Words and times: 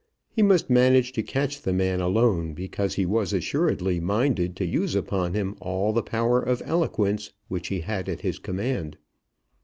He 0.31 0.41
must 0.41 0.67
manage 0.67 1.11
to 1.11 1.21
catch 1.21 1.61
the 1.61 1.73
man 1.73 2.01
alone, 2.01 2.55
because 2.55 2.95
he 2.95 3.05
was 3.05 3.33
assuredly 3.33 3.99
minded 3.99 4.55
to 4.55 4.65
use 4.65 4.95
upon 4.95 5.35
him 5.35 5.55
all 5.61 5.93
the 5.93 6.01
power 6.01 6.41
of 6.41 6.63
eloquence 6.65 7.33
which 7.49 7.67
he 7.67 7.81
had 7.81 8.09
at 8.09 8.21
his 8.21 8.39
command. 8.39 8.97